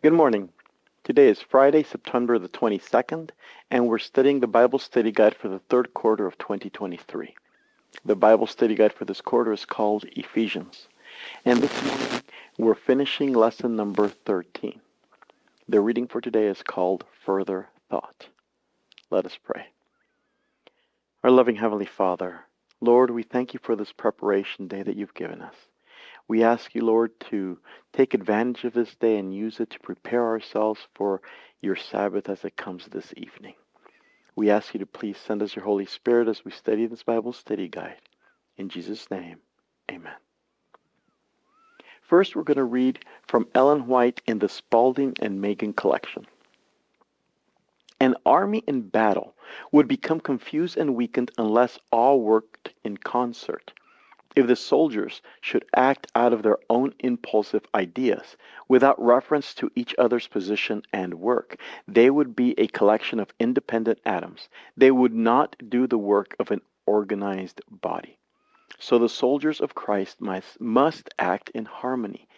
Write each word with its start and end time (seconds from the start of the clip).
Good 0.00 0.12
morning. 0.12 0.50
Today 1.02 1.26
is 1.26 1.42
Friday, 1.42 1.82
September 1.82 2.38
the 2.38 2.48
22nd, 2.48 3.30
and 3.68 3.88
we're 3.88 3.98
studying 3.98 4.38
the 4.38 4.46
Bible 4.46 4.78
study 4.78 5.10
guide 5.10 5.34
for 5.34 5.48
the 5.48 5.58
third 5.58 5.92
quarter 5.92 6.24
of 6.24 6.38
2023. 6.38 7.34
The 8.04 8.14
Bible 8.14 8.46
study 8.46 8.76
guide 8.76 8.92
for 8.92 9.06
this 9.06 9.20
quarter 9.20 9.52
is 9.52 9.64
called 9.64 10.04
Ephesians. 10.12 10.86
And 11.44 11.58
this 11.58 11.82
morning, 11.82 12.22
we're 12.58 12.76
finishing 12.76 13.32
lesson 13.32 13.74
number 13.74 14.06
13. 14.06 14.80
The 15.68 15.80
reading 15.80 16.06
for 16.06 16.20
today 16.20 16.46
is 16.46 16.62
called 16.62 17.04
Further 17.24 17.66
Thought. 17.90 18.28
Let 19.10 19.26
us 19.26 19.36
pray. 19.42 19.66
Our 21.24 21.32
loving 21.32 21.56
Heavenly 21.56 21.86
Father, 21.86 22.44
Lord, 22.80 23.10
we 23.10 23.24
thank 23.24 23.52
you 23.52 23.58
for 23.60 23.74
this 23.74 23.90
preparation 23.90 24.68
day 24.68 24.84
that 24.84 24.94
you've 24.94 25.14
given 25.14 25.42
us. 25.42 25.56
We 26.28 26.44
ask 26.44 26.74
you, 26.74 26.84
Lord, 26.84 27.18
to 27.30 27.58
take 27.94 28.12
advantage 28.12 28.64
of 28.64 28.74
this 28.74 28.94
day 28.96 29.16
and 29.16 29.34
use 29.34 29.60
it 29.60 29.70
to 29.70 29.80
prepare 29.80 30.26
ourselves 30.26 30.86
for 30.94 31.22
your 31.62 31.74
Sabbath 31.74 32.28
as 32.28 32.44
it 32.44 32.56
comes 32.56 32.86
this 32.86 33.14
evening. 33.16 33.54
We 34.36 34.50
ask 34.50 34.74
you 34.74 34.80
to 34.80 34.86
please 34.86 35.16
send 35.16 35.42
us 35.42 35.56
your 35.56 35.64
Holy 35.64 35.86
Spirit 35.86 36.28
as 36.28 36.44
we 36.44 36.52
study 36.52 36.86
this 36.86 37.02
Bible 37.02 37.32
study 37.32 37.66
guide. 37.66 38.00
In 38.58 38.68
Jesus' 38.68 39.10
name, 39.10 39.38
amen. 39.90 40.12
First, 42.02 42.36
we're 42.36 42.42
going 42.42 42.58
to 42.58 42.64
read 42.64 43.04
from 43.26 43.48
Ellen 43.54 43.86
White 43.86 44.20
in 44.26 44.38
the 44.38 44.48
Spalding 44.48 45.14
and 45.20 45.40
Magan 45.40 45.72
collection. 45.72 46.26
An 48.00 48.14
army 48.24 48.62
in 48.66 48.82
battle 48.82 49.34
would 49.72 49.88
become 49.88 50.20
confused 50.20 50.76
and 50.76 50.94
weakened 50.94 51.30
unless 51.36 51.78
all 51.90 52.20
worked 52.20 52.74
in 52.84 52.96
concert. 52.96 53.72
If 54.36 54.46
the 54.46 54.56
soldiers 54.56 55.22
should 55.40 55.64
act 55.74 56.12
out 56.14 56.32
of 56.32 56.42
their 56.42 56.58
own 56.68 56.94
impulsive 57.00 57.66
ideas, 57.74 58.36
without 58.68 59.02
reference 59.02 59.54
to 59.54 59.70
each 59.74 59.94
other's 59.98 60.28
position 60.28 60.82
and 60.92 61.14
work, 61.14 61.56
they 61.86 62.10
would 62.10 62.36
be 62.36 62.54
a 62.58 62.68
collection 62.68 63.20
of 63.20 63.32
independent 63.40 64.00
atoms. 64.04 64.48
They 64.76 64.90
would 64.90 65.14
not 65.14 65.56
do 65.68 65.86
the 65.86 65.98
work 65.98 66.36
of 66.38 66.50
an 66.50 66.60
organized 66.86 67.62
body. 67.70 68.18
So 68.78 68.98
the 68.98 69.08
soldiers 69.08 69.60
of 69.60 69.74
Christ 69.74 70.20
must, 70.20 70.60
must 70.60 71.08
act 71.18 71.50
in 71.50 71.64
harmony. 71.64 72.28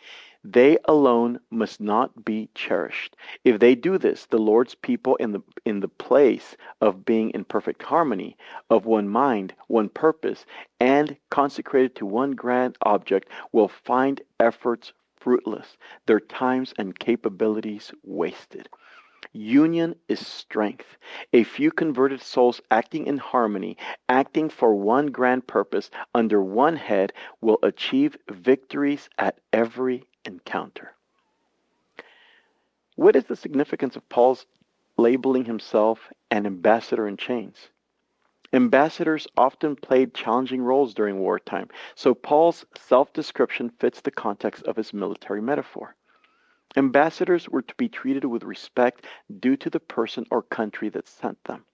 They 0.42 0.78
alone 0.86 1.40
must 1.50 1.82
not 1.82 2.24
be 2.24 2.48
cherished. 2.54 3.14
If 3.44 3.60
they 3.60 3.74
do 3.74 3.98
this, 3.98 4.24
the 4.24 4.38
Lord's 4.38 4.74
people 4.74 5.16
in 5.16 5.32
the 5.32 5.42
in 5.66 5.80
the 5.80 5.88
place 5.88 6.56
of 6.80 7.04
being 7.04 7.28
in 7.30 7.44
perfect 7.44 7.82
harmony, 7.82 8.38
of 8.70 8.86
one 8.86 9.06
mind, 9.06 9.52
one 9.68 9.90
purpose, 9.90 10.46
and 10.80 11.18
consecrated 11.28 11.94
to 11.96 12.06
one 12.06 12.30
grand 12.30 12.78
object, 12.80 13.28
will 13.52 13.68
find 13.68 14.22
efforts 14.38 14.94
fruitless, 15.14 15.76
their 16.06 16.20
times 16.20 16.72
and 16.78 16.98
capabilities 16.98 17.92
wasted. 18.02 18.66
Union 19.32 19.94
is 20.08 20.26
strength. 20.26 20.96
A 21.34 21.44
few 21.44 21.70
converted 21.70 22.22
souls 22.22 22.62
acting 22.70 23.06
in 23.06 23.18
harmony, 23.18 23.76
acting 24.08 24.48
for 24.48 24.74
one 24.74 25.08
grand 25.08 25.46
purpose 25.46 25.90
under 26.14 26.42
one 26.42 26.76
head, 26.76 27.12
will 27.42 27.58
achieve 27.62 28.16
victories 28.30 29.10
at 29.18 29.38
every 29.52 30.06
encounter. 30.24 30.94
What 32.96 33.16
is 33.16 33.24
the 33.24 33.36
significance 33.36 33.96
of 33.96 34.08
Paul's 34.08 34.46
labeling 34.96 35.46
himself 35.46 36.12
an 36.30 36.46
ambassador 36.46 37.08
in 37.08 37.16
chains? 37.16 37.70
Ambassadors 38.52 39.28
often 39.36 39.76
played 39.76 40.12
challenging 40.12 40.60
roles 40.60 40.92
during 40.92 41.20
wartime, 41.20 41.68
so 41.94 42.14
Paul's 42.14 42.66
self 42.76 43.12
description 43.12 43.70
fits 43.70 44.00
the 44.00 44.10
context 44.10 44.64
of 44.64 44.76
his 44.76 44.92
military 44.92 45.40
metaphor. 45.40 45.94
Ambassadors 46.76 47.48
were 47.48 47.62
to 47.62 47.74
be 47.76 47.88
treated 47.88 48.24
with 48.24 48.42
respect 48.42 49.06
due 49.38 49.56
to 49.56 49.70
the 49.70 49.80
person 49.80 50.26
or 50.30 50.42
country 50.42 50.88
that 50.88 51.08
sent 51.08 51.42
them. 51.44 51.64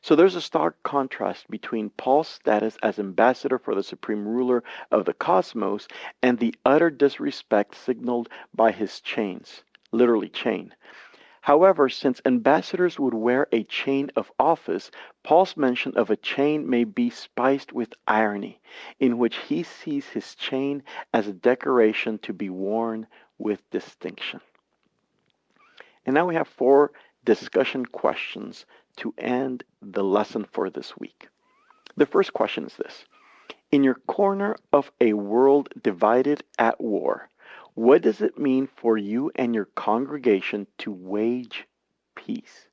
So 0.00 0.14
there's 0.14 0.36
a 0.36 0.40
stark 0.40 0.82
contrast 0.82 1.50
between 1.50 1.90
Paul's 1.90 2.28
status 2.28 2.76
as 2.82 2.98
ambassador 2.98 3.58
for 3.58 3.74
the 3.74 3.82
supreme 3.82 4.26
ruler 4.26 4.62
of 4.90 5.04
the 5.04 5.14
cosmos 5.14 5.88
and 6.22 6.38
the 6.38 6.54
utter 6.64 6.90
disrespect 6.90 7.74
signaled 7.74 8.28
by 8.54 8.72
his 8.72 9.00
chains, 9.00 9.62
literally 9.92 10.28
chain. 10.28 10.74
However, 11.40 11.88
since 11.88 12.20
ambassadors 12.24 12.98
would 12.98 13.14
wear 13.14 13.48
a 13.52 13.64
chain 13.64 14.10
of 14.16 14.30
office, 14.38 14.90
Paul's 15.22 15.56
mention 15.56 15.96
of 15.96 16.10
a 16.10 16.16
chain 16.16 16.68
may 16.68 16.84
be 16.84 17.08
spiced 17.08 17.72
with 17.72 17.94
irony, 18.06 18.60
in 19.00 19.16
which 19.16 19.36
he 19.36 19.62
sees 19.62 20.10
his 20.10 20.34
chain 20.34 20.82
as 21.14 21.26
a 21.26 21.32
decoration 21.32 22.18
to 22.18 22.32
be 22.32 22.50
worn 22.50 23.06
with 23.38 23.70
distinction. 23.70 24.40
And 26.04 26.14
now 26.14 26.26
we 26.26 26.34
have 26.34 26.48
four 26.48 26.92
discussion 27.24 27.86
questions 27.86 28.66
to 28.98 29.14
end 29.18 29.64
the 29.82 30.04
lesson 30.04 30.44
for 30.44 30.70
this 30.70 30.96
week. 30.96 31.28
The 31.96 32.06
first 32.06 32.32
question 32.32 32.66
is 32.66 32.76
this 32.76 33.04
In 33.72 33.82
your 33.82 33.96
corner 34.06 34.56
of 34.72 34.92
a 35.00 35.14
world 35.14 35.68
divided 35.82 36.44
at 36.58 36.80
war, 36.80 37.28
what 37.74 38.02
does 38.02 38.20
it 38.20 38.38
mean 38.38 38.66
for 38.66 38.98
you 38.98 39.30
and 39.34 39.54
your 39.54 39.66
congregation 39.66 40.66
to 40.78 40.92
wage 40.92 41.66
peace? 42.14 42.68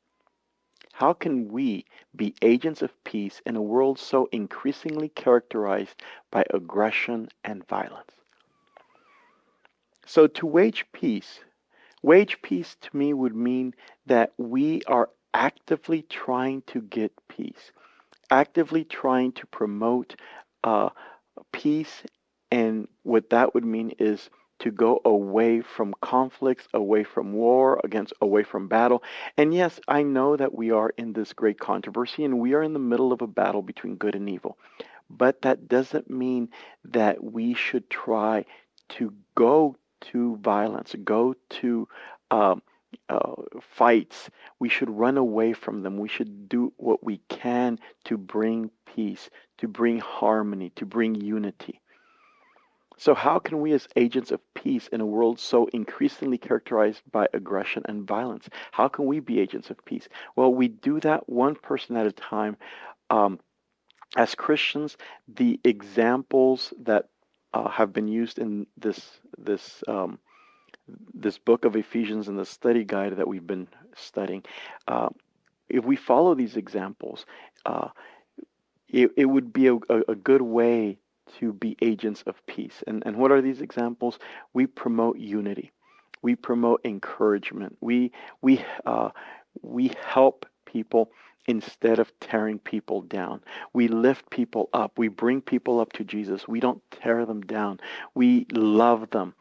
How 0.93 1.13
can 1.13 1.49
we 1.49 1.85
be 2.15 2.35
agents 2.41 2.81
of 2.81 3.03
peace 3.03 3.41
in 3.45 3.55
a 3.55 3.61
world 3.61 3.99
so 3.99 4.29
increasingly 4.31 5.09
characterized 5.09 6.01
by 6.31 6.45
aggression 6.51 7.29
and 7.43 7.67
violence? 7.67 8.13
So, 10.05 10.27
to 10.27 10.45
wage 10.47 10.85
peace, 10.93 11.41
wage 12.01 12.41
peace 12.41 12.77
to 12.81 12.95
me 12.95 13.13
would 13.13 13.35
mean 13.35 13.75
that 14.05 14.33
we 14.37 14.81
are 14.83 15.09
actively 15.35 16.01
trying 16.03 16.61
to 16.61 16.81
get 16.81 17.11
peace, 17.27 17.71
actively 18.31 18.85
trying 18.85 19.33
to 19.33 19.45
promote 19.47 20.15
uh, 20.63 20.89
peace. 21.51 22.03
And 22.51 22.87
what 23.03 23.29
that 23.31 23.53
would 23.53 23.65
mean 23.65 23.91
is 23.99 24.29
to 24.59 24.71
go 24.71 25.01
away 25.03 25.59
from 25.59 25.93
conflicts, 26.01 26.65
away 26.73 27.03
from 27.03 27.33
war, 27.33 27.81
against 27.83 28.13
away 28.21 28.43
from 28.43 28.69
battle. 28.69 29.03
And 29.37 29.53
yes, 29.53 29.77
I 29.89 30.03
know 30.03 30.37
that 30.37 30.55
we 30.55 30.71
are 30.71 30.91
in 30.97 31.11
this 31.11 31.33
great 31.33 31.59
controversy 31.59 32.23
and 32.23 32.39
we 32.39 32.53
are 32.53 32.63
in 32.63 32.71
the 32.71 32.79
middle 32.79 33.11
of 33.11 33.21
a 33.21 33.27
battle 33.27 33.61
between 33.61 33.97
good 33.97 34.15
and 34.15 34.29
evil. 34.29 34.57
But 35.09 35.41
that 35.41 35.67
doesn't 35.67 36.09
mean 36.09 36.49
that 36.85 37.21
we 37.21 37.53
should 37.53 37.89
try 37.89 38.45
to 38.89 39.13
go 39.35 39.75
to 40.11 40.37
violence, 40.37 40.95
go 41.03 41.35
to 41.49 41.87
um, 42.31 42.61
uh, 43.09 43.33
fights, 43.61 44.29
we 44.59 44.69
should 44.69 44.89
run 44.89 45.17
away 45.17 45.53
from 45.53 45.81
them. 45.81 45.97
We 45.97 46.09
should 46.09 46.49
do 46.49 46.73
what 46.77 47.03
we 47.03 47.21
can 47.29 47.79
to 48.05 48.17
bring 48.17 48.71
peace, 48.85 49.29
to 49.57 49.67
bring 49.67 49.99
harmony, 49.99 50.71
to 50.75 50.85
bring 50.85 51.15
unity. 51.15 51.81
So, 52.97 53.13
how 53.13 53.39
can 53.39 53.59
we, 53.59 53.73
as 53.73 53.87
agents 53.95 54.31
of 54.31 54.39
peace 54.53 54.87
in 54.87 55.01
a 55.01 55.05
world 55.05 55.39
so 55.39 55.67
increasingly 55.73 56.37
characterized 56.37 57.01
by 57.11 57.27
aggression 57.33 57.83
and 57.85 58.07
violence, 58.07 58.47
how 58.71 58.87
can 58.87 59.05
we 59.05 59.19
be 59.19 59.39
agents 59.39 59.69
of 59.69 59.83
peace? 59.83 60.07
Well, 60.35 60.53
we 60.53 60.69
do 60.69 60.99
that 61.01 61.27
one 61.27 61.55
person 61.55 61.97
at 61.97 62.07
a 62.07 62.13
time. 62.13 62.55
Um, 63.09 63.39
as 64.15 64.33
Christians, 64.33 64.97
the 65.27 65.59
examples 65.63 66.73
that 66.83 67.09
uh, 67.53 67.69
have 67.69 67.91
been 67.91 68.07
used 68.07 68.39
in 68.39 68.67
this 68.77 69.19
this 69.37 69.83
um, 69.87 70.19
this 71.13 71.37
book 71.37 71.65
of 71.65 71.75
Ephesians 71.75 72.27
and 72.27 72.37
the 72.37 72.45
study 72.45 72.83
guide 72.83 73.17
that 73.17 73.27
we've 73.27 73.47
been 73.47 73.67
studying, 73.95 74.43
uh, 74.87 75.09
if 75.69 75.83
we 75.83 75.95
follow 75.95 76.35
these 76.35 76.57
examples, 76.57 77.25
uh, 77.65 77.89
it, 78.87 79.11
it 79.17 79.25
would 79.25 79.51
be 79.51 79.67
a, 79.67 79.75
a, 80.07 80.15
good 80.15 80.41
way 80.41 80.99
to 81.39 81.51
be 81.53 81.75
agents 81.81 82.23
of 82.27 82.45
peace. 82.45 82.83
And, 82.85 83.03
and 83.05 83.17
what 83.17 83.31
are 83.31 83.41
these 83.41 83.61
examples? 83.61 84.19
We 84.53 84.67
promote 84.67 85.17
unity. 85.17 85.71
We 86.21 86.35
promote 86.35 86.81
encouragement. 86.85 87.77
We, 87.81 88.11
we, 88.41 88.63
uh, 88.85 89.09
we 89.61 89.91
help 90.05 90.45
people 90.65 91.11
instead 91.47 91.99
of 91.99 92.11
tearing 92.19 92.59
people 92.59 93.01
down. 93.01 93.41
We 93.73 93.87
lift 93.87 94.29
people 94.29 94.69
up. 94.73 94.97
We 94.97 95.07
bring 95.07 95.41
people 95.41 95.79
up 95.79 95.93
to 95.93 96.03
Jesus. 96.03 96.47
We 96.47 96.59
don't 96.59 96.81
tear 96.91 97.25
them 97.25 97.41
down. 97.41 97.79
We 98.13 98.47
love 98.51 99.09
them. 99.11 99.35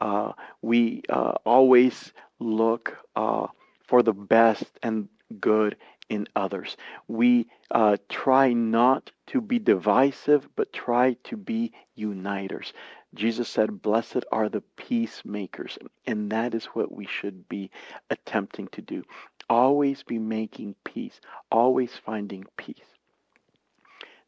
Uh, 0.00 0.32
we 0.62 1.02
uh, 1.08 1.34
always 1.44 2.12
look 2.38 2.96
uh, 3.16 3.46
for 3.86 4.02
the 4.02 4.12
best 4.12 4.64
and 4.82 5.08
good 5.40 5.76
in 6.08 6.26
others. 6.34 6.76
We 7.06 7.46
uh, 7.70 7.96
try 8.08 8.52
not 8.52 9.10
to 9.28 9.40
be 9.40 9.58
divisive, 9.58 10.48
but 10.56 10.72
try 10.72 11.16
to 11.24 11.36
be 11.36 11.72
uniters. 11.96 12.72
Jesus 13.14 13.48
said, 13.48 13.82
Blessed 13.82 14.24
are 14.32 14.48
the 14.48 14.62
peacemakers. 14.76 15.78
And 16.06 16.30
that 16.30 16.54
is 16.54 16.66
what 16.66 16.92
we 16.92 17.06
should 17.06 17.48
be 17.48 17.70
attempting 18.10 18.68
to 18.68 18.82
do. 18.82 19.04
Always 19.48 20.02
be 20.02 20.18
making 20.18 20.74
peace, 20.84 21.20
always 21.50 21.92
finding 21.96 22.44
peace. 22.56 22.99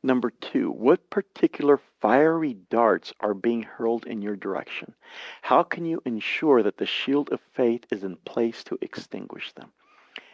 Number 0.02 0.30
two, 0.30 0.70
what 0.70 1.10
particular 1.10 1.78
fiery 2.00 2.54
darts 2.54 3.12
are 3.20 3.34
being 3.34 3.62
hurled 3.62 4.04
in 4.04 4.20
your 4.20 4.34
direction? 4.34 4.94
How 5.42 5.62
can 5.62 5.84
you 5.84 6.02
ensure 6.04 6.62
that 6.62 6.76
the 6.76 6.86
shield 6.86 7.30
of 7.30 7.40
faith 7.54 7.86
is 7.92 8.02
in 8.02 8.16
place 8.16 8.64
to 8.64 8.78
extinguish 8.80 9.52
them? 9.52 9.72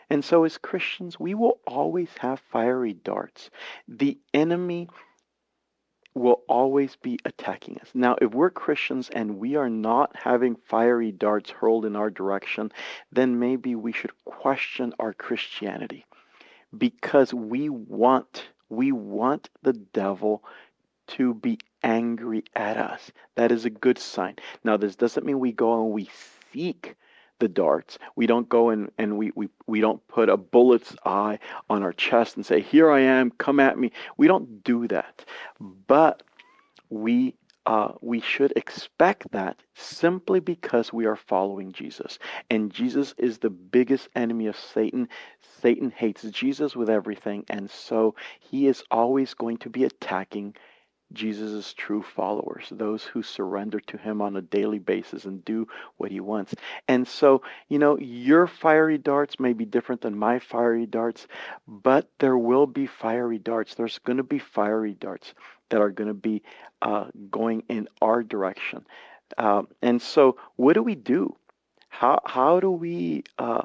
And 0.08 0.24
so, 0.24 0.44
as 0.44 0.56
Christians, 0.56 1.20
we 1.20 1.34
will 1.34 1.60
always 1.66 2.08
have 2.20 2.40
fiery 2.50 2.94
darts. 2.94 3.50
The 3.86 4.18
enemy 4.32 4.88
will 6.14 6.42
always 6.48 6.96
be 6.96 7.18
attacking 7.26 7.78
us. 7.80 7.90
Now, 7.94 8.16
if 8.20 8.32
we're 8.32 8.50
Christians 8.50 9.10
and 9.10 9.38
we 9.38 9.56
are 9.56 9.68
not 9.68 10.16
having 10.16 10.56
fiery 10.56 11.12
darts 11.12 11.50
hurled 11.50 11.84
in 11.84 11.94
our 11.94 12.10
direction, 12.10 12.72
then 13.12 13.38
maybe 13.38 13.74
we 13.74 13.92
should 13.92 14.12
question 14.24 14.94
our 14.98 15.12
Christianity 15.12 16.06
because 16.76 17.32
we 17.34 17.68
want 17.68 18.48
we 18.68 18.92
want 18.92 19.50
the 19.62 19.72
devil 19.72 20.44
to 21.08 21.34
be 21.34 21.58
angry 21.82 22.44
at 22.54 22.76
us. 22.76 23.10
That 23.36 23.50
is 23.52 23.64
a 23.64 23.70
good 23.70 23.98
sign. 23.98 24.36
Now, 24.64 24.76
this 24.76 24.96
doesn't 24.96 25.24
mean 25.24 25.40
we 25.40 25.52
go 25.52 25.82
and 25.82 25.92
we 25.92 26.10
seek 26.52 26.96
the 27.38 27.48
darts. 27.48 27.98
We 28.16 28.26
don't 28.26 28.48
go 28.48 28.70
and, 28.70 28.90
and 28.98 29.16
we, 29.16 29.32
we, 29.34 29.48
we 29.66 29.80
don't 29.80 30.06
put 30.08 30.28
a 30.28 30.36
bullet's 30.36 30.94
eye 31.04 31.38
on 31.70 31.82
our 31.82 31.92
chest 31.92 32.36
and 32.36 32.44
say, 32.44 32.60
Here 32.60 32.90
I 32.90 33.00
am, 33.00 33.30
come 33.30 33.60
at 33.60 33.78
me. 33.78 33.92
We 34.16 34.26
don't 34.26 34.62
do 34.64 34.88
that. 34.88 35.24
But 35.60 36.22
we 36.90 37.36
uh, 37.68 37.92
we 38.00 38.18
should 38.18 38.50
expect 38.56 39.30
that 39.30 39.62
simply 39.74 40.40
because 40.40 40.90
we 40.90 41.04
are 41.04 41.16
following 41.16 41.70
Jesus. 41.70 42.18
And 42.48 42.72
Jesus 42.72 43.14
is 43.18 43.36
the 43.36 43.50
biggest 43.50 44.08
enemy 44.16 44.46
of 44.46 44.56
Satan. 44.56 45.06
Satan 45.60 45.90
hates 45.90 46.22
Jesus 46.22 46.74
with 46.74 46.88
everything, 46.88 47.44
and 47.50 47.70
so 47.70 48.14
he 48.40 48.66
is 48.68 48.82
always 48.90 49.34
going 49.34 49.58
to 49.58 49.68
be 49.68 49.84
attacking 49.84 50.54
Jesus' 51.12 51.74
true 51.74 52.02
followers, 52.02 52.68
those 52.70 53.04
who 53.04 53.22
surrender 53.22 53.80
to 53.80 53.98
him 53.98 54.22
on 54.22 54.36
a 54.36 54.42
daily 54.42 54.78
basis 54.78 55.26
and 55.26 55.44
do 55.44 55.68
what 55.98 56.10
he 56.10 56.20
wants. 56.20 56.54
And 56.86 57.06
so, 57.06 57.42
you 57.68 57.78
know, 57.78 57.98
your 57.98 58.46
fiery 58.46 58.96
darts 58.96 59.38
may 59.38 59.52
be 59.52 59.66
different 59.66 60.00
than 60.00 60.18
my 60.18 60.38
fiery 60.38 60.86
darts, 60.86 61.26
but 61.66 62.10
there 62.18 62.38
will 62.38 62.66
be 62.66 62.86
fiery 62.86 63.38
darts. 63.38 63.74
There's 63.74 63.98
going 63.98 64.18
to 64.18 64.22
be 64.22 64.38
fiery 64.38 64.94
darts 64.94 65.34
that 65.70 65.80
are 65.80 65.90
going 65.90 66.08
to 66.08 66.14
be 66.14 66.42
uh, 66.82 67.06
going 67.30 67.62
in 67.68 67.88
our 68.00 68.22
direction. 68.22 68.84
Uh, 69.36 69.62
and 69.82 70.00
so, 70.00 70.36
what 70.56 70.74
do 70.74 70.82
we 70.82 70.94
do? 70.94 71.36
How, 71.88 72.20
how 72.24 72.60
do 72.60 72.70
we 72.70 73.24
uh, 73.38 73.62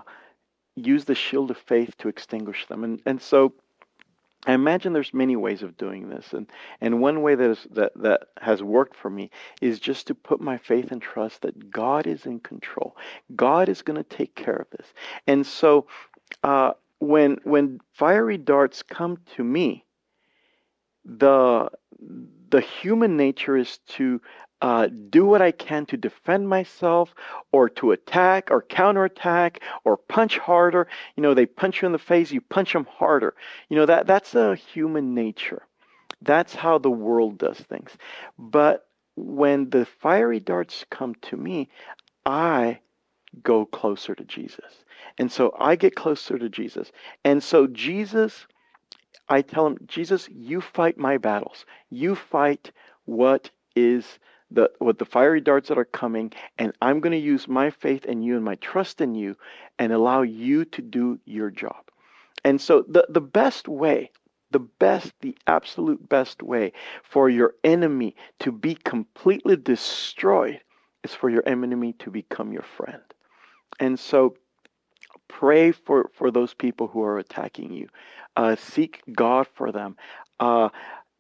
use 0.76 1.06
the 1.06 1.16
shield 1.16 1.52
of 1.52 1.58
faith 1.58 1.96
to 2.00 2.10
extinguish 2.10 2.66
them? 2.68 2.84
And, 2.84 3.02
and 3.06 3.22
so, 3.22 3.54
I 4.46 4.54
imagine 4.54 4.92
there's 4.92 5.14
many 5.14 5.36
ways 5.38 5.64
of 5.64 5.78
doing 5.78 6.10
this, 6.10 6.34
and, 6.34 6.52
and 6.82 7.02
one 7.02 7.22
way 7.22 7.36
that, 7.36 7.50
is, 7.50 7.68
that 7.72 7.94
that 7.96 8.28
has 8.42 8.62
worked 8.62 8.96
for 8.96 9.10
me 9.10 9.32
is 9.62 9.80
just 9.80 10.08
to 10.08 10.16
put 10.16 10.42
my 10.42 10.58
faith 10.58 10.92
and 10.92 11.02
trust 11.02 11.44
that 11.44 11.72
God 11.72 12.08
is 12.08 12.26
in 12.26 12.42
control. 12.42 12.98
God 13.36 13.70
is 13.70 13.82
going 13.82 13.96
to 13.96 14.04
take 14.04 14.36
care 14.36 14.56
of 14.56 14.68
this, 14.72 14.88
and 15.28 15.46
so 15.46 15.88
uh, 16.44 16.74
when 17.00 17.38
when 17.44 17.80
fiery 17.94 18.38
darts 18.38 18.84
come 18.84 19.18
to 19.36 19.44
me, 19.46 19.86
the 21.06 21.70
the 22.50 22.62
human 22.62 23.18
nature 23.18 23.58
is 23.58 23.80
to 23.90 24.22
uh, 24.62 24.88
do 25.10 25.26
what 25.26 25.42
I 25.42 25.52
can 25.52 25.86
to 25.88 25.98
defend 25.98 26.48
myself 26.48 27.14
or 27.52 27.68
to 27.70 27.92
attack 27.92 28.50
or 28.50 28.62
counterattack 28.62 29.62
or 29.84 29.98
punch 29.98 30.38
harder. 30.38 30.88
You 31.18 31.24
know, 31.24 31.34
they 31.34 31.46
punch 31.46 31.82
you 31.82 31.86
in 31.86 31.92
the 31.92 32.00
face, 32.00 32.32
you 32.32 32.40
punch 32.40 32.74
them 32.74 32.86
harder. 32.86 33.36
You 33.70 33.76
know, 33.76 33.86
that, 33.86 34.08
that's 34.08 34.36
a 34.36 34.56
human 34.56 35.14
nature. 35.14 35.64
That's 36.22 36.56
how 36.56 36.78
the 36.78 36.92
world 36.92 37.38
does 37.38 37.58
things. 37.58 37.92
But 38.40 38.88
when 39.16 39.70
the 39.70 39.86
fiery 39.86 40.40
darts 40.40 40.86
come 40.90 41.16
to 41.24 41.36
me, 41.36 41.70
I 42.26 42.80
go 43.42 43.66
closer 43.66 44.16
to 44.16 44.24
Jesus. 44.24 44.86
And 45.18 45.32
so 45.32 45.54
I 45.60 45.76
get 45.76 45.96
closer 45.96 46.38
to 46.38 46.50
Jesus. 46.50 46.92
And 47.26 47.44
so 47.44 47.68
Jesus, 47.68 48.48
I 49.30 49.42
tell 49.42 49.68
him, 49.68 49.78
Jesus, 49.88 50.28
you 50.30 50.62
fight 50.62 50.98
my 50.98 51.18
battles. 51.18 51.66
You 51.90 52.16
fight 52.16 52.72
what 53.06 53.52
is 53.76 54.20
the 54.54 54.72
with 54.80 55.00
the 55.00 55.06
fiery 55.06 55.42
darts 55.42 55.70
that 55.70 55.78
are 55.78 55.86
coming 55.86 56.32
and 56.58 56.74
i'm 56.82 57.00
going 57.00 57.12
to 57.12 57.18
use 57.18 57.48
my 57.48 57.70
faith 57.70 58.06
in 58.06 58.22
you 58.22 58.36
and 58.36 58.46
my 58.46 58.56
trust 58.56 59.02
in 59.02 59.16
you 59.16 59.36
and 59.80 59.92
allow 59.92 60.22
you 60.22 60.64
to 60.64 60.82
do 60.82 61.20
your 61.26 61.50
job 61.50 61.90
and 62.46 62.62
so 62.62 62.86
the 62.88 63.06
the 63.10 63.22
best 63.22 63.68
way 63.68 64.12
the 64.52 64.60
best 64.60 65.12
the 65.22 65.36
absolute 65.48 66.08
best 66.08 66.44
way 66.44 66.72
for 67.02 67.30
your 67.30 67.56
enemy 67.64 68.16
to 68.40 68.52
be 68.52 68.76
completely 68.76 69.56
destroyed 69.56 70.62
is 71.04 71.14
for 71.14 71.30
your 71.30 71.44
enemy 71.48 71.94
to 71.94 72.12
become 72.12 72.54
your 72.54 72.62
friend 72.64 73.02
and 73.80 74.00
so 74.00 74.36
pray 75.40 75.72
for 75.72 76.10
for 76.14 76.30
those 76.30 76.54
people 76.54 76.88
who 76.88 77.02
are 77.04 77.18
attacking 77.18 77.74
you. 77.74 77.88
Uh, 78.36 78.56
seek 78.56 79.02
god 79.12 79.48
for 79.56 79.72
them. 79.72 79.96
Uh, 80.40 80.70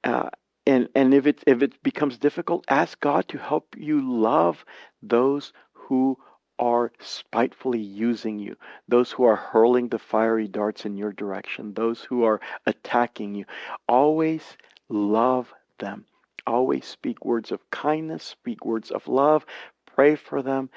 uh, 0.03 0.29
and 0.65 0.87
and 0.95 1.13
if 1.13 1.25
it 1.25 1.43
if 1.47 1.63
it 1.63 1.81
becomes 1.83 2.17
difficult 2.17 2.63
ask 2.67 2.99
god 2.99 3.27
to 3.27 3.37
help 3.37 3.75
you 3.75 3.97
love 4.01 4.63
those 5.01 5.51
who 5.73 6.17
are 6.59 6.91
spitefully 6.99 7.79
using 7.79 8.37
you 8.37 8.55
those 8.87 9.11
who 9.11 9.23
are 9.23 9.35
hurling 9.35 9.87
the 9.89 9.99
fiery 9.99 10.47
darts 10.47 10.85
in 10.85 10.95
your 10.95 11.11
direction 11.11 11.73
those 11.73 12.01
who 12.03 12.23
are 12.23 12.39
attacking 12.67 13.33
you. 13.33 13.45
Always 13.87 14.43
love 14.89 15.51
them. 15.79 16.05
Always 16.45 16.85
speak 16.85 17.25
words 17.25 17.51
of 17.51 17.67
kindness 17.71 18.23
speak 18.23 18.63
words 18.63 18.91
of 18.91 19.07
love 19.07 19.45
pray 19.87 20.15
for 20.15 20.43
them 20.43 20.69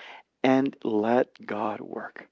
and 0.43 0.75
let 0.83 1.29
god 1.47 1.81
work 1.81 2.29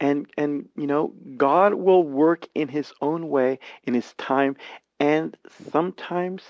and 0.00 0.26
and 0.36 0.68
you 0.76 0.86
know 0.86 1.12
god 1.36 1.74
will 1.74 2.02
work 2.02 2.48
in 2.54 2.68
his 2.68 2.92
own 3.00 3.28
way 3.28 3.58
in 3.84 3.94
his 3.94 4.12
time 4.14 4.56
and 5.00 5.36
sometimes 5.72 6.42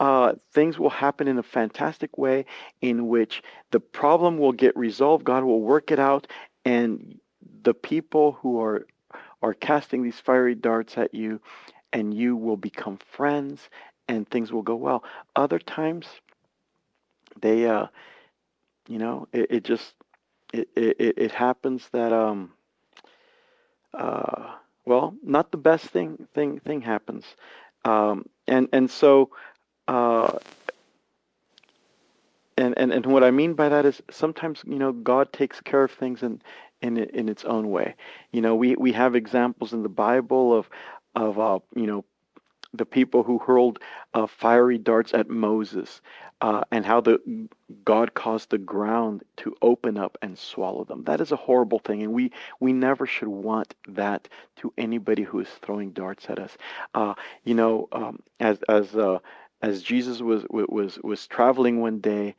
uh, 0.00 0.34
things 0.52 0.78
will 0.78 0.90
happen 0.90 1.26
in 1.26 1.38
a 1.38 1.42
fantastic 1.42 2.16
way 2.16 2.44
in 2.80 3.08
which 3.08 3.42
the 3.72 3.80
problem 3.80 4.38
will 4.38 4.52
get 4.52 4.76
resolved. 4.76 5.24
God 5.24 5.44
will 5.44 5.60
work 5.60 5.90
it 5.90 5.98
out, 5.98 6.28
and 6.64 7.18
the 7.62 7.74
people 7.74 8.32
who 8.32 8.60
are 8.60 8.86
are 9.42 9.54
casting 9.54 10.02
these 10.02 10.20
fiery 10.20 10.54
darts 10.54 10.96
at 10.98 11.14
you, 11.14 11.40
and 11.92 12.14
you 12.14 12.36
will 12.36 12.56
become 12.56 12.98
friends, 12.98 13.68
and 14.08 14.28
things 14.28 14.52
will 14.52 14.62
go 14.62 14.76
well. 14.76 15.02
Other 15.34 15.58
times, 15.58 16.06
they, 17.40 17.66
uh, 17.66 17.86
you 18.88 18.98
know, 18.98 19.26
it, 19.32 19.46
it 19.50 19.64
just 19.64 19.94
it, 20.52 20.68
it 20.76 21.14
it 21.16 21.32
happens 21.32 21.88
that 21.92 22.12
um 22.12 22.52
uh 23.94 24.54
well 24.86 25.14
not 25.22 25.50
the 25.50 25.58
best 25.58 25.86
thing 25.86 26.26
thing 26.34 26.60
thing 26.60 26.80
happens 26.82 27.24
um, 27.84 28.26
and 28.46 28.68
and 28.72 28.90
so 28.90 29.30
uh, 29.86 30.38
and, 32.56 32.74
and 32.76 32.92
and 32.92 33.06
what 33.06 33.24
I 33.24 33.30
mean 33.30 33.54
by 33.54 33.68
that 33.68 33.86
is 33.86 34.02
sometimes 34.10 34.62
you 34.66 34.78
know 34.78 34.92
God 34.92 35.32
takes 35.32 35.60
care 35.60 35.84
of 35.84 35.92
things 35.92 36.22
in 36.22 36.42
in 36.82 36.98
in 36.98 37.28
its 37.28 37.44
own 37.44 37.70
way. 37.70 37.94
You 38.32 38.40
know 38.42 38.54
we 38.54 38.76
we 38.76 38.92
have 38.92 39.14
examples 39.14 39.72
in 39.72 39.82
the 39.82 39.88
Bible 39.88 40.54
of 40.56 40.68
of 41.14 41.38
uh, 41.38 41.58
you 41.74 41.86
know 41.86 42.04
the 42.72 42.86
people 42.86 43.22
who 43.22 43.38
hurled 43.38 43.78
uh, 44.14 44.26
fiery 44.26 44.78
darts 44.78 45.14
at 45.14 45.28
Moses, 45.28 46.00
uh, 46.40 46.62
and 46.70 46.84
how 46.86 47.00
the 47.00 47.48
God 47.84 48.14
caused 48.14 48.50
the 48.50 48.58
ground 48.58 49.22
to 49.38 49.54
open 49.62 49.98
up 49.98 50.16
and 50.22 50.38
swallow 50.38 50.84
them. 50.84 51.04
That 51.04 51.20
is 51.20 51.32
a 51.32 51.36
horrible 51.36 51.78
thing, 51.80 52.02
and 52.02 52.12
we 52.12 52.32
we 52.60 52.72
never 52.72 53.06
should 53.06 53.28
want 53.28 53.74
that 53.88 54.28
to 54.56 54.72
anybody 54.78 55.22
who 55.22 55.40
is 55.40 55.48
throwing 55.62 55.90
darts 55.92 56.26
at 56.28 56.38
us. 56.38 56.56
Uh, 56.94 57.14
you 57.44 57.54
know, 57.54 57.88
um, 57.92 58.20
as 58.40 58.58
as 58.68 58.94
uh, 58.94 59.18
as 59.62 59.82
Jesus 59.82 60.20
was 60.20 60.44
was 60.50 60.98
was 61.02 61.26
traveling 61.26 61.80
one 61.80 62.00
day, 62.00 62.36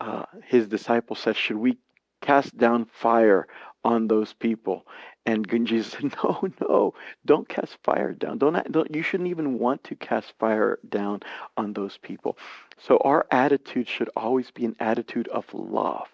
uh, 0.00 0.24
his 0.44 0.68
disciples 0.68 1.18
said, 1.18 1.36
"Should 1.36 1.56
we 1.56 1.78
cast 2.20 2.56
down 2.56 2.86
fire 2.86 3.46
on 3.84 4.08
those 4.08 4.32
people?" 4.32 4.86
And 5.26 5.46
Jesus 5.66 5.92
said, 5.92 6.14
"No, 6.22 6.48
no, 6.60 6.94
don't 7.24 7.48
cast 7.48 7.78
fire 7.84 8.12
down. 8.12 8.38
Don't, 8.38 8.72
don't 8.72 8.94
you 8.94 9.02
shouldn't 9.02 9.30
even 9.30 9.58
want 9.58 9.84
to 9.84 9.96
cast 9.96 10.34
fire 10.38 10.78
down 10.88 11.20
on 11.56 11.72
those 11.72 11.98
people." 11.98 12.38
So 12.78 12.98
our 12.98 13.26
attitude 13.30 13.88
should 13.88 14.10
always 14.16 14.50
be 14.50 14.64
an 14.64 14.76
attitude 14.80 15.28
of 15.28 15.46
love, 15.54 16.08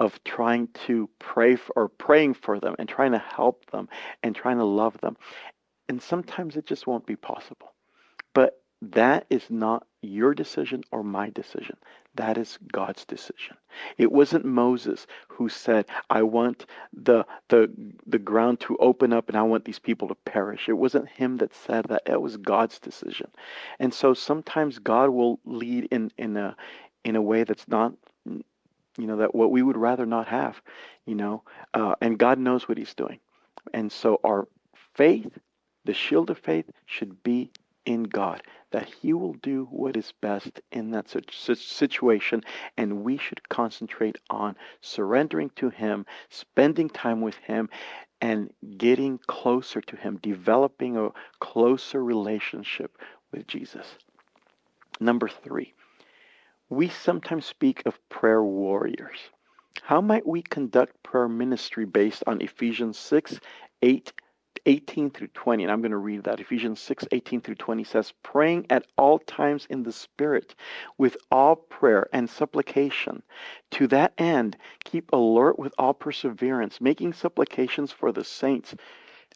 of 0.00 0.22
trying 0.24 0.68
to 0.86 1.08
pray 1.18 1.56
for, 1.56 1.72
or 1.76 1.88
praying 1.88 2.34
for 2.34 2.58
them 2.60 2.74
and 2.78 2.88
trying 2.88 3.12
to 3.12 3.18
help 3.18 3.70
them 3.70 3.88
and 4.22 4.34
trying 4.34 4.58
to 4.58 4.64
love 4.64 4.98
them. 5.00 5.16
And 5.88 6.02
sometimes 6.02 6.56
it 6.56 6.66
just 6.66 6.86
won't 6.86 7.06
be 7.06 7.16
possible. 7.16 7.72
That 8.80 9.26
is 9.28 9.50
not 9.50 9.86
your 10.02 10.34
decision 10.34 10.84
or 10.92 11.02
my 11.02 11.30
decision. 11.30 11.76
That 12.14 12.38
is 12.38 12.58
God's 12.72 13.04
decision. 13.04 13.56
It 13.96 14.10
wasn't 14.12 14.44
Moses 14.44 15.06
who 15.28 15.48
said, 15.48 15.86
I 16.10 16.22
want 16.22 16.66
the, 16.92 17.24
the, 17.48 17.70
the 18.06 18.18
ground 18.18 18.60
to 18.60 18.76
open 18.78 19.12
up 19.12 19.28
and 19.28 19.36
I 19.36 19.42
want 19.42 19.64
these 19.64 19.78
people 19.78 20.08
to 20.08 20.14
perish. 20.14 20.68
It 20.68 20.74
wasn't 20.74 21.08
him 21.08 21.36
that 21.38 21.54
said 21.54 21.86
that. 21.88 22.02
It 22.06 22.20
was 22.20 22.36
God's 22.36 22.78
decision. 22.78 23.30
And 23.78 23.92
so 23.92 24.14
sometimes 24.14 24.78
God 24.78 25.10
will 25.10 25.40
lead 25.44 25.88
in, 25.90 26.12
in, 26.16 26.36
a, 26.36 26.56
in 27.04 27.16
a 27.16 27.22
way 27.22 27.44
that's 27.44 27.68
not, 27.68 27.94
you 28.24 29.06
know, 29.06 29.16
that 29.16 29.34
what 29.34 29.50
we 29.50 29.62
would 29.62 29.76
rather 29.76 30.06
not 30.06 30.28
have, 30.28 30.60
you 31.06 31.14
know, 31.14 31.42
uh, 31.74 31.94
and 32.00 32.18
God 32.18 32.38
knows 32.38 32.68
what 32.68 32.78
he's 32.78 32.94
doing. 32.94 33.18
And 33.72 33.90
so 33.92 34.20
our 34.24 34.48
faith, 34.94 35.38
the 35.84 35.94
shield 35.94 36.30
of 36.30 36.38
faith, 36.38 36.70
should 36.86 37.22
be 37.22 37.50
in 37.86 38.02
God, 38.02 38.42
that 38.70 38.88
He 38.88 39.12
will 39.12 39.34
do 39.34 39.66
what 39.70 39.96
is 39.96 40.12
best 40.20 40.60
in 40.70 40.90
that 40.90 41.08
situation, 41.08 42.42
and 42.76 43.04
we 43.04 43.16
should 43.16 43.48
concentrate 43.48 44.16
on 44.30 44.56
surrendering 44.80 45.50
to 45.56 45.70
Him, 45.70 46.06
spending 46.28 46.88
time 46.88 47.20
with 47.20 47.36
Him, 47.36 47.68
and 48.20 48.52
getting 48.76 49.18
closer 49.26 49.80
to 49.80 49.96
Him, 49.96 50.18
developing 50.22 50.96
a 50.96 51.10
closer 51.40 52.02
relationship 52.02 52.98
with 53.32 53.46
Jesus. 53.46 53.96
Number 55.00 55.28
three, 55.28 55.74
we 56.68 56.88
sometimes 56.88 57.46
speak 57.46 57.82
of 57.86 57.98
prayer 58.08 58.42
warriors. 58.42 59.18
How 59.82 60.00
might 60.00 60.26
we 60.26 60.42
conduct 60.42 61.02
prayer 61.02 61.28
ministry 61.28 61.86
based 61.86 62.24
on 62.26 62.42
Ephesians 62.42 62.98
6 62.98 63.40
8 63.80 64.12
18 64.66 65.10
through 65.10 65.28
20, 65.28 65.62
and 65.62 65.72
I'm 65.72 65.80
going 65.80 65.92
to 65.92 65.96
read 65.96 66.24
that. 66.24 66.40
Ephesians 66.40 66.80
6, 66.80 67.06
18 67.12 67.40
through 67.40 67.54
20 67.54 67.84
says, 67.84 68.12
Praying 68.22 68.66
at 68.70 68.86
all 68.96 69.18
times 69.18 69.66
in 69.70 69.82
the 69.82 69.92
Spirit, 69.92 70.54
with 70.96 71.16
all 71.30 71.56
prayer 71.56 72.08
and 72.12 72.28
supplication. 72.28 73.22
To 73.72 73.86
that 73.88 74.12
end, 74.18 74.56
keep 74.84 75.12
alert 75.12 75.58
with 75.58 75.74
all 75.78 75.94
perseverance, 75.94 76.80
making 76.80 77.12
supplications 77.12 77.92
for 77.92 78.12
the 78.12 78.24
saints, 78.24 78.74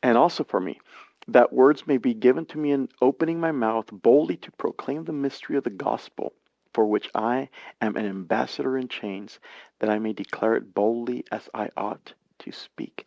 and 0.02 0.18
also 0.18 0.44
for 0.44 0.60
me, 0.60 0.80
that 1.28 1.52
words 1.52 1.86
may 1.86 1.98
be 1.98 2.14
given 2.14 2.46
to 2.46 2.58
me 2.58 2.72
in 2.72 2.88
opening 3.00 3.38
my 3.38 3.52
mouth 3.52 3.86
boldly 3.92 4.36
to 4.38 4.52
proclaim 4.52 5.04
the 5.04 5.12
mystery 5.12 5.56
of 5.56 5.64
the 5.64 5.70
gospel, 5.70 6.32
for 6.72 6.86
which 6.86 7.10
I 7.14 7.48
am 7.80 7.96
an 7.96 8.06
ambassador 8.06 8.76
in 8.76 8.88
chains, 8.88 9.38
that 9.78 9.90
I 9.90 9.98
may 9.98 10.12
declare 10.12 10.54
it 10.54 10.74
boldly 10.74 11.24
as 11.30 11.48
I 11.54 11.68
ought 11.76 12.14
to 12.44 12.52
speak. 12.52 13.06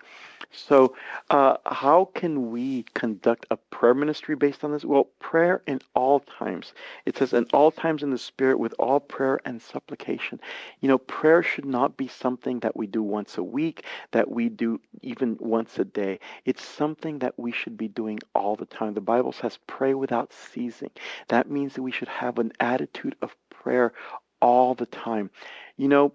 So, 0.52 0.96
uh, 1.30 1.58
how 1.66 2.10
can 2.14 2.50
we 2.52 2.84
conduct 2.94 3.46
a 3.52 3.58
prayer 3.58 3.94
ministry 3.94 4.36
based 4.36 4.64
on 4.64 4.72
this? 4.72 4.86
Well, 4.86 5.06
prayer 5.20 5.62
in 5.68 5.82
all 5.94 6.22
times. 6.22 6.74
It 7.06 7.18
says, 7.18 7.34
in 7.34 7.46
all 7.52 7.72
times 7.72 8.04
in 8.04 8.12
the 8.12 8.18
Spirit 8.18 8.60
with 8.60 8.74
all 8.80 9.00
prayer 9.00 9.40
and 9.46 9.62
supplication. 9.62 10.40
You 10.80 10.88
know, 10.88 10.98
prayer 10.98 11.44
should 11.44 11.66
not 11.66 11.98
be 11.98 12.08
something 12.08 12.60
that 12.60 12.76
we 12.76 12.88
do 12.88 13.04
once 13.04 13.38
a 13.38 13.44
week, 13.44 13.84
that 14.12 14.32
we 14.32 14.50
do 14.50 14.80
even 15.02 15.38
once 15.40 15.78
a 15.78 15.86
day. 15.86 16.20
It's 16.46 16.64
something 16.64 17.20
that 17.20 17.38
we 17.38 17.52
should 17.52 17.78
be 17.78 17.88
doing 17.88 18.20
all 18.34 18.56
the 18.56 18.66
time. 18.66 18.94
The 18.94 19.02
Bible 19.02 19.34
says, 19.34 19.60
pray 19.68 19.94
without 19.94 20.32
ceasing. 20.32 20.92
That 21.28 21.50
means 21.50 21.74
that 21.74 21.84
we 21.84 21.92
should 21.92 22.08
have 22.08 22.40
an 22.40 22.54
attitude 22.60 23.16
of 23.22 23.36
prayer 23.50 23.94
all 24.42 24.76
the 24.76 24.86
time. 24.86 25.32
You 25.76 25.88
know, 25.90 26.14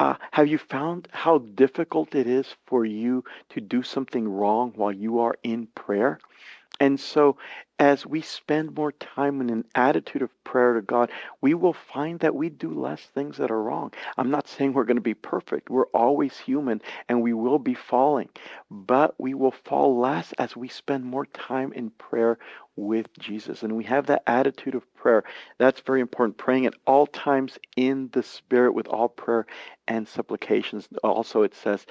uh, 0.00 0.14
have 0.32 0.48
you 0.48 0.56
found 0.56 1.08
how 1.12 1.38
difficult 1.38 2.14
it 2.14 2.26
is 2.26 2.56
for 2.66 2.86
you 2.86 3.22
to 3.50 3.60
do 3.60 3.82
something 3.82 4.26
wrong 4.26 4.72
while 4.74 4.90
you 4.90 5.20
are 5.20 5.34
in 5.42 5.66
prayer? 5.74 6.18
And 6.80 6.98
so, 6.98 7.36
as 7.78 8.06
we 8.06 8.22
spend 8.22 8.74
more 8.74 8.92
time 8.92 9.42
in 9.42 9.50
an 9.50 9.66
attitude 9.74 10.22
of 10.22 10.44
prayer 10.44 10.72
to 10.72 10.80
God, 10.80 11.10
we 11.42 11.52
will 11.52 11.74
find 11.74 12.18
that 12.20 12.34
we 12.34 12.48
do 12.48 12.72
less 12.72 13.02
things 13.02 13.36
that 13.36 13.50
are 13.50 13.62
wrong. 13.62 13.92
I'm 14.16 14.30
not 14.30 14.48
saying 14.48 14.72
we're 14.72 14.84
going 14.84 14.96
to 14.96 15.02
be 15.02 15.12
perfect. 15.12 15.68
We're 15.68 15.88
always 15.88 16.38
human 16.38 16.80
and 17.10 17.20
we 17.20 17.34
will 17.34 17.58
be 17.58 17.74
falling, 17.74 18.30
but 18.70 19.14
we 19.18 19.34
will 19.34 19.52
fall 19.52 19.98
less 20.00 20.32
as 20.38 20.56
we 20.56 20.68
spend 20.68 21.04
more 21.04 21.26
time 21.26 21.74
in 21.74 21.90
prayer 21.90 22.38
with 22.80 23.06
Jesus. 23.18 23.62
And 23.62 23.76
we 23.76 23.84
have 23.84 24.06
that 24.06 24.22
attitude 24.26 24.74
of 24.74 24.94
prayer. 24.94 25.24
That's 25.58 25.80
very 25.80 26.00
important. 26.00 26.38
Praying 26.38 26.66
at 26.66 26.74
all 26.86 27.06
times 27.06 27.58
in 27.76 28.08
the 28.12 28.22
Spirit 28.22 28.74
with 28.74 28.88
all 28.88 29.08
prayer 29.08 29.46
and 29.86 30.08
supplications. 30.08 30.88
Also, 31.04 31.42
it 31.42 31.54
says, 31.54 31.86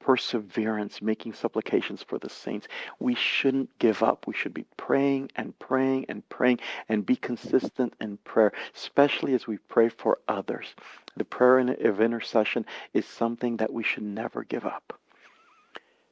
perseverance, 0.00 1.00
making 1.00 1.32
supplications 1.32 2.02
for 2.02 2.18
the 2.18 2.28
saints. 2.28 2.66
We 2.98 3.14
shouldn't 3.14 3.78
give 3.78 4.02
up. 4.02 4.26
We 4.26 4.34
should 4.34 4.52
be 4.52 4.66
praying 4.76 5.30
and 5.36 5.56
praying 5.58 6.06
and 6.08 6.28
praying 6.28 6.58
and 6.88 7.06
be 7.06 7.16
consistent 7.16 7.94
in 8.00 8.16
prayer, 8.18 8.52
especially 8.74 9.34
as 9.34 9.46
we 9.46 9.58
pray 9.58 9.88
for 9.88 10.18
others. 10.26 10.74
The 11.16 11.24
prayer 11.24 11.58
of 11.58 12.00
intercession 12.00 12.66
is 12.92 13.06
something 13.06 13.58
that 13.58 13.72
we 13.72 13.84
should 13.84 14.02
never 14.02 14.42
give 14.42 14.66
up. 14.66 14.98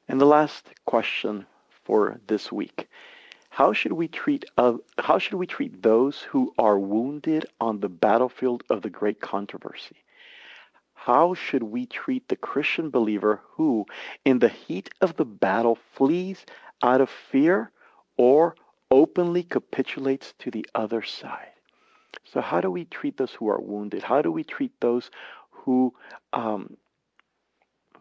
And 0.09 0.21
the 0.21 0.27
last 0.27 0.69
question 0.87 1.47
for 1.85 2.21
this 2.27 2.53
week. 2.53 2.89
How 3.51 3.73
should 3.73 3.93
we 3.93 4.09
treat 4.09 4.45
uh, 4.57 4.79
how 4.99 5.19
should 5.19 5.35
we 5.35 5.47
treat 5.47 5.83
those 5.83 6.21
who 6.21 6.55
are 6.57 6.79
wounded 6.79 7.47
on 7.61 7.81
the 7.81 7.89
battlefield 7.89 8.63
of 8.71 8.83
the 8.83 8.91
great 8.91 9.21
controversy? 9.21 9.97
How 10.95 11.35
should 11.35 11.65
we 11.65 11.87
treat 11.87 12.29
the 12.29 12.37
Christian 12.37 12.91
believer 12.91 13.43
who, 13.57 13.87
in 14.25 14.39
the 14.39 14.49
heat 14.49 14.91
of 15.01 15.17
the 15.17 15.25
battle, 15.25 15.79
flees 15.95 16.47
out 16.83 17.01
of 17.01 17.11
fear 17.11 17.71
or 18.17 18.55
openly 18.91 19.43
capitulates 19.43 20.33
to 20.39 20.51
the 20.51 20.67
other 20.75 21.03
side? 21.03 21.53
So, 22.25 22.41
how 22.41 22.61
do 22.61 22.71
we 22.71 22.85
treat 22.85 23.17
those 23.17 23.33
who 23.33 23.49
are 23.49 23.61
wounded? 23.61 24.03
How 24.03 24.23
do 24.23 24.31
we 24.31 24.45
treat 24.45 24.73
those 24.81 25.11
who 25.51 25.93
um, 26.33 26.77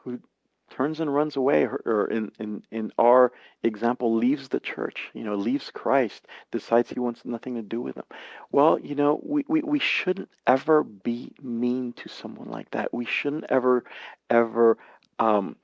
who 0.03 0.20
turns 0.69 0.99
and 0.99 1.13
runs 1.13 1.35
away, 1.35 1.63
or, 1.63 2.07
in, 2.11 2.31
in, 2.39 2.63
in 2.71 2.91
our 2.97 3.31
example, 3.63 4.15
leaves 4.15 4.47
the 4.49 4.59
church, 4.59 5.09
you 5.13 5.23
know, 5.23 5.35
leaves 5.35 5.71
Christ, 5.71 6.25
decides 6.51 6.89
he 6.89 6.99
wants 6.99 7.25
nothing 7.25 7.55
to 7.55 7.61
do 7.61 7.81
with 7.81 7.95
them. 7.95 8.05
Well, 8.51 8.79
you 8.79 8.95
know, 8.95 9.19
we, 9.23 9.45
we, 9.47 9.61
we 9.61 9.79
shouldn't 9.79 10.29
ever 10.47 10.83
be 10.83 11.33
mean 11.41 11.93
to 11.93 12.09
someone 12.09 12.49
like 12.49 12.71
that. 12.71 12.93
We 12.93 13.05
shouldn't 13.05 13.45
ever, 13.49 13.83
ever 14.29 14.77
um, 15.19 15.55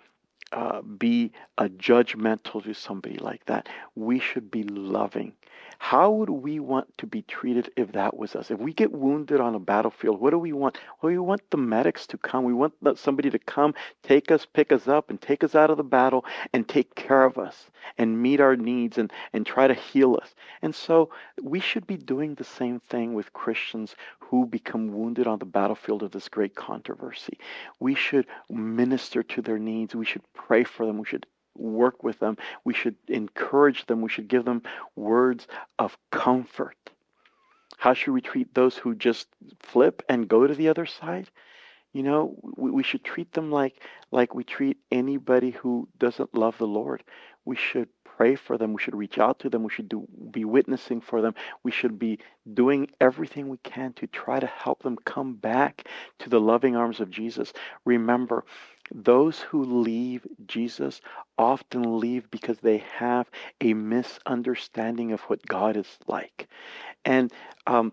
uh, 0.52 0.82
be 0.82 1.32
a 1.58 1.70
judgmental 1.70 2.64
to 2.64 2.74
somebody 2.74 3.18
like 3.18 3.46
that. 3.46 3.68
We 3.96 4.20
should 4.20 4.52
be 4.52 4.64
loving. 4.64 5.34
How 5.78 6.10
would 6.10 6.30
we 6.30 6.60
want 6.60 6.98
to 7.00 7.08
be 7.08 7.22
treated 7.24 7.72
if 7.76 7.92
that 7.92 8.16
was 8.16 8.36
us? 8.36 8.50
If 8.50 8.60
we 8.60 8.74
get 8.74 8.94
wounded 8.94 9.42
on 9.42 9.56
a 9.56 9.60
battlefield, 9.60 10.22
what 10.22 10.30
do 10.32 10.40
we 10.40 10.54
want? 10.54 10.78
Well, 11.02 11.12
we 11.12 11.20
want 11.20 11.42
the 11.50 11.58
medics 11.58 12.08
to 12.08 12.18
come. 12.18 12.44
We 12.44 12.54
want 12.54 12.74
somebody 12.96 13.30
to 13.30 13.40
come, 13.40 13.74
take 14.02 14.32
us, 14.32 14.46
pick 14.46 14.72
us 14.72 14.88
up, 14.88 15.10
and 15.10 15.20
take 15.22 15.44
us 15.44 15.54
out 15.54 15.70
of 15.70 15.78
the 15.78 15.84
battle 15.84 16.26
and 16.54 16.68
take 16.68 16.96
care 16.96 17.26
of 17.26 17.38
us 17.38 17.70
and 17.98 18.22
meet 18.22 18.40
our 18.40 18.56
needs 18.56 18.98
and, 18.98 19.12
and 19.34 19.46
try 19.46 19.68
to 19.68 19.74
heal 19.74 20.18
us. 20.22 20.34
And 20.62 20.74
so 20.74 21.10
we 21.42 21.60
should 21.60 21.86
be 21.86 21.98
doing 21.98 22.36
the 22.36 22.44
same 22.44 22.80
thing 22.80 23.14
with 23.14 23.34
Christians 23.34 23.96
who 24.30 24.46
become 24.46 24.94
wounded 24.94 25.28
on 25.28 25.40
the 25.40 25.46
battlefield 25.46 26.04
of 26.04 26.12
this 26.12 26.30
great 26.30 26.56
controversy. 26.56 27.38
We 27.80 27.96
should 27.96 28.26
minister 28.50 29.24
to 29.24 29.42
their 29.42 29.60
needs. 29.60 29.96
We 29.96 30.06
should 30.06 30.24
pray 30.34 30.64
for 30.64 30.86
them. 30.86 30.98
We 30.98 31.06
should 31.06 31.26
work 31.56 32.04
with 32.04 32.20
them. 32.20 32.38
We 32.64 32.74
should 32.74 32.96
encourage 33.08 33.86
them. 33.86 34.02
We 34.02 34.10
should 34.10 34.28
give 34.28 34.46
them 34.46 34.64
words 34.96 35.48
of 35.80 35.98
comfort. 36.12 36.78
How 37.78 37.94
should 37.94 38.14
we 38.14 38.22
treat 38.22 38.54
those 38.54 38.76
who 38.78 38.96
just 38.96 39.28
flip 39.60 40.02
and 40.10 40.28
go 40.28 40.48
to 40.48 40.56
the 40.56 40.70
other 40.70 40.86
side? 40.86 41.30
You 41.94 42.04
know, 42.04 42.36
we, 42.58 42.72
we 42.72 42.84
should 42.84 43.04
treat 43.04 43.32
them 43.34 43.52
like 43.52 43.82
like 44.12 44.34
we 44.34 44.44
treat 44.44 44.78
anybody 44.92 45.52
who 45.52 45.88
doesn't 45.98 46.36
love 46.36 46.58
the 46.58 46.68
Lord. 46.68 47.04
We 47.46 47.56
should 47.56 47.90
pray 48.16 48.36
for 48.36 48.58
them. 48.58 48.74
We 48.74 48.82
should 48.82 48.96
reach 48.96 49.18
out 49.18 49.40
to 49.40 49.50
them. 49.50 49.64
We 49.64 49.72
should 49.72 49.90
do, 49.90 50.08
be 50.32 50.46
witnessing 50.46 51.02
for 51.02 51.22
them. 51.22 51.36
We 51.64 51.72
should 51.72 52.00
be 52.00 52.20
doing 52.54 52.88
everything 53.02 53.50
we 53.50 53.58
can 53.58 53.94
to 53.94 54.08
try 54.08 54.40
to 54.40 54.48
help 54.48 54.84
them 54.84 54.98
come 55.06 55.36
back 55.36 55.88
to 56.20 56.30
the 56.30 56.40
loving 56.40 56.76
arms 56.76 57.00
of 57.00 57.10
Jesus. 57.10 57.54
Remember, 57.84 58.46
those 58.94 59.40
who 59.40 59.64
leave 59.64 60.26
Jesus 60.46 61.02
often 61.38 62.00
leave 62.00 62.30
because 62.32 62.60
they 62.60 62.78
have 62.78 63.30
a 63.62 63.74
misunderstanding 63.74 65.12
of 65.12 65.22
what 65.22 65.46
God 65.46 65.76
is 65.76 65.98
like. 66.08 66.48
And 67.04 67.32
um, 67.68 67.92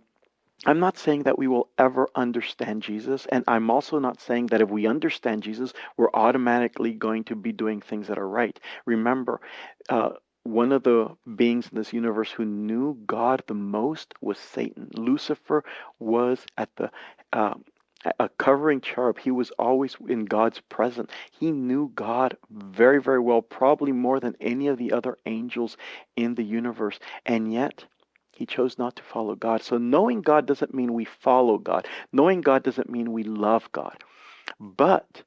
I'm 0.64 0.78
not 0.78 0.97
saying 0.97 1.25
that 1.25 1.38
we 1.38 1.49
will 1.49 1.69
ever 1.76 2.09
understand 2.14 2.83
Jesus, 2.83 3.26
and 3.26 3.42
I'm 3.49 3.71
also 3.71 3.99
not 3.99 4.21
saying 4.21 4.47
that 4.47 4.61
if 4.61 4.71
we 4.71 4.87
understand 4.87 5.42
Jesus, 5.42 5.73
we're 5.97 6.12
automatically 6.14 6.92
going 6.92 7.25
to 7.25 7.35
be 7.35 7.52
doing 7.52 7.81
things 7.81 8.07
that 8.09 8.19
are 8.19 8.28
right. 8.28 8.59
Remember, 8.87 9.40
uh, 9.88 10.11
one 10.45 10.73
of 10.73 10.83
the 10.83 11.16
beings 11.37 11.69
in 11.71 11.78
this 11.78 11.92
universe 11.92 12.31
who 12.31 12.45
knew 12.45 12.97
God 13.07 13.42
the 13.47 13.54
most 13.54 14.14
was 14.21 14.38
Satan. 14.38 14.88
Lucifer 14.95 15.64
was 15.99 16.45
at 16.57 16.69
the 16.76 16.90
uh, 17.33 17.54
a 18.19 18.28
covering 18.31 18.81
cherub. 18.81 19.19
He 19.19 19.31
was 19.31 19.50
always 19.59 19.97
in 20.09 20.25
God's 20.25 20.61
presence. 20.61 21.11
He 21.31 21.52
knew 21.52 21.92
God 21.95 22.37
very, 22.50 23.00
very 23.00 23.21
well, 23.21 23.42
probably 23.42 23.92
more 23.92 24.19
than 24.19 24.37
any 24.40 24.66
of 24.69 24.78
the 24.78 24.92
other 24.92 25.19
angels 25.26 25.76
in 26.16 26.35
the 26.35 26.42
universe. 26.42 26.99
And 27.25 27.52
yet, 27.52 27.85
He 28.35 28.47
chose 28.47 28.79
not 28.79 28.97
to 28.97 29.03
follow 29.03 29.35
God. 29.35 29.62
So 29.62 29.79
knowing 29.79 30.23
God 30.23 30.47
doesn't 30.47 30.75
mean 30.75 30.95
we 30.95 31.05
follow 31.05 31.59
God. 31.59 31.87
Knowing 32.12 32.41
God 32.41 32.62
doesn't 32.62 32.91
mean 32.91 33.12
we 33.12 33.23
love 33.23 33.71
God. 33.73 34.03
But 34.59 35.23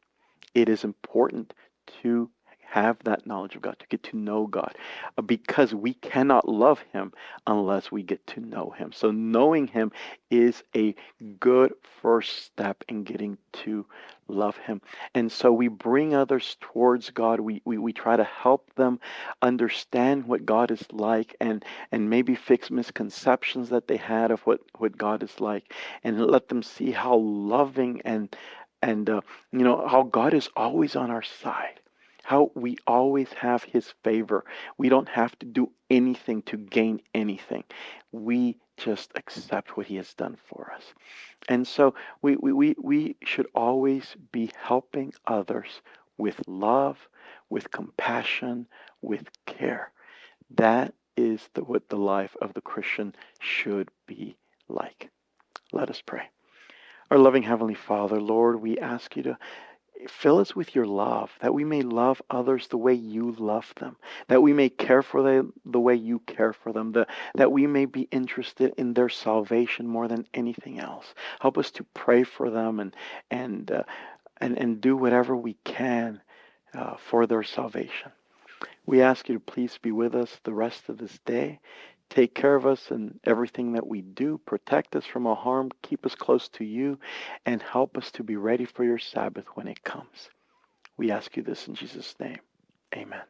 it 0.54 0.70
is 0.70 0.84
important 0.84 1.54
to 2.02 2.30
have 2.68 2.98
that 3.04 3.26
knowledge 3.26 3.56
of 3.56 3.62
God, 3.62 3.78
to 3.80 3.88
get 3.88 4.04
to 4.04 4.18
know 4.18 4.48
God, 4.48 4.76
uh, 5.18 5.22
because 5.22 5.74
we 5.74 5.94
cannot 5.96 6.48
love 6.48 6.84
Him 6.94 7.14
unless 7.48 7.92
we 7.92 8.04
get 8.04 8.26
to 8.28 8.40
know 8.40 8.74
Him. 8.78 8.92
So, 8.92 9.12
knowing 9.12 9.68
Him 9.68 9.92
is 10.30 10.64
a 10.76 10.96
good 11.40 11.74
first 12.02 12.44
step 12.44 12.84
in 12.88 13.04
getting 13.04 13.38
to 13.54 13.86
love 14.28 14.58
Him. 14.58 14.82
And 15.14 15.32
so, 15.32 15.52
we 15.52 15.68
bring 15.68 16.14
others 16.14 16.58
towards 16.62 17.10
God. 17.10 17.40
We, 17.40 17.62
we, 17.66 17.78
we 17.78 17.94
try 17.94 18.16
to 18.16 18.24
help 18.24 18.74
them 18.76 19.00
understand 19.42 20.26
what 20.26 20.46
God 20.46 20.72
is 20.72 20.86
like 20.92 21.36
and, 21.40 21.64
and 21.92 22.10
maybe 22.10 22.36
fix 22.36 22.70
misconceptions 22.70 23.70
that 23.70 23.88
they 23.88 23.98
had 23.98 24.32
of 24.32 24.42
what, 24.42 24.62
what 24.78 24.98
God 24.98 25.24
is 25.24 25.40
like 25.40 25.74
and 26.04 26.26
let 26.26 26.50
them 26.50 26.64
see 26.64 26.92
how 26.92 27.16
loving 27.18 28.02
and 28.06 28.36
and 28.82 29.10
uh, 29.10 29.22
you 29.52 29.60
know 29.60 29.88
how 29.88 30.04
God 30.04 30.34
is 30.34 30.50
always 30.56 30.96
on 30.96 31.10
our 31.10 31.24
side 31.24 31.80
how 32.26 32.50
we 32.56 32.76
always 32.88 33.32
have 33.34 33.64
his 33.64 33.94
favor. 34.04 34.44
We 34.80 34.90
don't 34.90 35.10
have 35.10 35.38
to 35.38 35.46
do 35.46 35.70
anything 35.92 36.42
to 36.48 36.58
gain 36.58 37.00
anything. 37.14 37.64
We 38.12 38.58
just 38.78 39.12
accept 39.14 39.78
what 39.78 39.86
he 39.86 39.98
has 39.98 40.12
done 40.16 40.36
for 40.48 40.74
us. 40.76 40.96
And 41.48 41.68
so 41.68 41.94
we, 42.24 42.36
we, 42.38 42.52
we, 42.52 42.76
we 42.82 43.16
should 43.24 43.46
always 43.54 44.16
be 44.32 44.50
helping 44.60 45.14
others 45.28 45.84
with 46.18 46.42
love, 46.48 46.98
with 47.52 47.70
compassion, 47.70 48.66
with 49.04 49.26
care. 49.46 49.92
That 50.56 50.96
is 51.16 51.48
the, 51.54 51.64
what 51.64 51.90
the 51.90 51.96
life 51.98 52.36
of 52.42 52.56
the 52.56 52.62
Christian 52.62 53.14
should 53.40 53.90
be 54.08 54.36
like. 54.68 55.12
Let 55.72 55.92
us 55.92 56.02
pray. 56.04 56.24
Our 57.12 57.20
loving 57.20 57.44
Heavenly 57.44 57.76
Father, 57.76 58.20
Lord, 58.20 58.60
we 58.64 58.80
ask 58.80 59.16
you 59.16 59.22
to 59.22 59.38
Fill 60.08 60.40
us 60.40 60.56
with 60.56 60.76
your 60.76 60.86
love, 60.86 61.32
that 61.42 61.54
we 61.54 61.64
may 61.64 61.82
love 61.82 62.22
others 62.30 62.68
the 62.68 62.78
way 62.78 62.94
you 62.94 63.32
love 63.32 63.74
them, 63.78 63.96
that 64.28 64.42
we 64.42 64.54
may 64.54 64.70
care 64.70 65.02
for 65.02 65.24
them 65.24 65.54
the 65.66 65.80
way 65.80 65.96
you 65.96 66.20
care 66.20 66.54
for 66.54 66.72
them, 66.74 66.92
the, 66.92 67.08
that 67.36 67.52
we 67.52 67.66
may 67.66 67.86
be 67.86 68.08
interested 68.12 68.74
in 68.78 68.94
their 68.94 69.10
salvation 69.10 69.88
more 69.88 70.08
than 70.08 70.28
anything 70.34 70.80
else. 70.80 71.14
Help 71.40 71.58
us 71.58 71.72
to 71.72 71.84
pray 71.94 72.24
for 72.24 72.50
them 72.50 72.80
and 72.80 72.96
and 73.32 73.72
uh, 73.72 73.84
and 74.38 74.58
and 74.58 74.82
do 74.82 74.96
whatever 74.96 75.36
we 75.36 75.56
can 75.64 76.22
uh, 76.74 76.96
for 76.98 77.26
their 77.26 77.44
salvation. 77.44 78.12
We 78.86 79.02
ask 79.02 79.28
you 79.30 79.36
to 79.36 79.40
please 79.40 79.78
be 79.82 79.92
with 79.92 80.14
us 80.14 80.40
the 80.44 80.54
rest 80.54 80.90
of 80.90 80.98
this 80.98 81.20
day. 81.26 81.60
Take 82.10 82.36
care 82.36 82.56
of 82.56 82.66
us 82.66 82.92
in 82.92 83.20
everything 83.24 83.74
that 83.74 83.88
we 83.88 84.02
do. 84.02 84.40
Protect 84.46 84.96
us 84.96 85.06
from 85.06 85.28
all 85.28 85.36
harm. 85.36 85.72
Keep 85.82 86.06
us 86.06 86.16
close 86.16 86.48
to 86.50 86.64
you. 86.64 87.00
And 87.46 87.62
help 87.62 87.98
us 87.98 88.12
to 88.12 88.24
be 88.24 88.36
ready 88.38 88.66
for 88.66 88.84
your 88.84 89.00
Sabbath 89.00 89.46
when 89.56 89.68
it 89.68 89.84
comes. 89.84 90.30
We 90.98 91.12
ask 91.12 91.36
you 91.36 91.44
this 91.44 91.68
in 91.68 91.76
Jesus' 91.76 92.16
name. 92.20 92.40
Amen. 92.96 93.24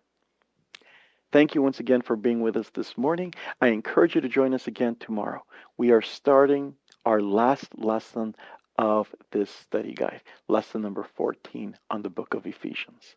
Thank 1.31 1.55
you 1.55 1.61
once 1.61 1.79
again 1.79 2.01
for 2.01 2.15
being 2.15 2.41
with 2.41 2.55
us 2.55 2.69
this 2.73 2.97
morning. 2.97 3.33
I 3.59 3.67
encourage 3.67 4.15
you 4.15 4.21
to 4.21 4.29
join 4.29 4.53
us 4.53 4.67
again 4.67 4.95
tomorrow. 4.99 5.43
We 5.77 5.91
are 5.91 6.01
starting 6.01 6.75
our 7.05 7.21
last 7.21 7.77
lesson 7.77 8.35
of 8.77 9.13
this 9.31 9.49
study 9.49 9.93
guide, 9.93 10.21
lesson 10.47 10.81
number 10.81 11.03
14 11.15 11.77
on 11.89 12.01
the 12.01 12.09
book 12.09 12.33
of 12.33 12.45
Ephesians. 12.45 13.15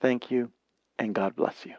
Thank 0.00 0.30
you, 0.30 0.50
and 0.98 1.14
God 1.14 1.36
bless 1.36 1.66
you. 1.66 1.74